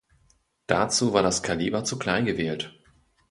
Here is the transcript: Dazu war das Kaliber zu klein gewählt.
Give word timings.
Dazu 0.65 1.13
war 1.13 1.21
das 1.21 1.43
Kaliber 1.43 1.83
zu 1.83 1.99
klein 1.99 2.25
gewählt. 2.25 2.73